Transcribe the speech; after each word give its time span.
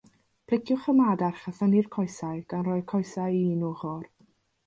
Pliciwch 0.51 0.85
y 0.93 0.93
madarch 1.01 1.43
a 1.51 1.51
thynnu'r 1.57 1.89
coesau, 1.97 2.41
gan 2.53 2.65
roi'r 2.69 2.81
coesau 2.93 3.39
i 3.41 3.43
un 3.53 3.67
ochr. 3.69 4.09